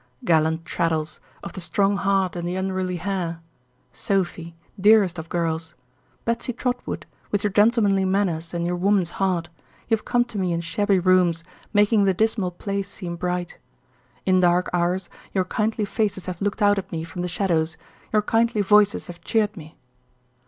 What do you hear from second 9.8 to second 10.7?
you have come to me in